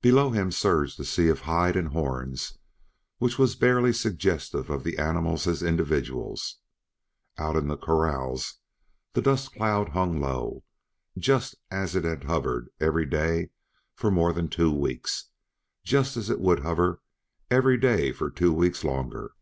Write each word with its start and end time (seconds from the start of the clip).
Below 0.00 0.30
him 0.30 0.50
surged 0.50 0.98
the 0.98 1.04
sea 1.04 1.28
of 1.28 1.40
hide 1.40 1.76
and 1.76 1.88
horns 1.88 2.56
which 3.18 3.36
was 3.38 3.54
barely 3.56 3.92
suggestive 3.92 4.70
of 4.70 4.84
the 4.84 4.96
animals 4.96 5.46
as 5.46 5.62
individuals. 5.62 6.60
Out 7.36 7.56
in 7.56 7.68
the 7.68 7.76
corrals 7.76 8.54
the 9.12 9.20
dust 9.20 9.52
cloud 9.52 9.90
hung 9.90 10.18
low, 10.18 10.64
just 11.18 11.56
as 11.70 11.94
it 11.94 12.04
had 12.04 12.24
hovered 12.24 12.70
every 12.80 13.04
day 13.04 13.50
for 13.94 14.10
more 14.10 14.32
than 14.32 14.48
two 14.48 14.72
weeks; 14.72 15.26
just 15.84 16.16
as 16.16 16.30
it 16.30 16.40
would 16.40 16.60
hover 16.60 17.02
every 17.50 17.76
day 17.76 18.12
for 18.12 18.30
two 18.30 18.54
weeks 18.54 18.82
longer. 18.82 19.34